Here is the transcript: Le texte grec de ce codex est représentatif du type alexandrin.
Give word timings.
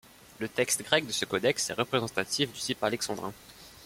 Le 0.39 0.49
texte 0.49 0.81
grec 0.81 1.05
de 1.05 1.11
ce 1.11 1.25
codex 1.25 1.69
est 1.69 1.73
représentatif 1.73 2.51
du 2.51 2.59
type 2.59 2.83
alexandrin. 2.83 3.33